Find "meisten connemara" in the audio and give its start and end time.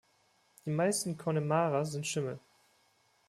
0.71-1.85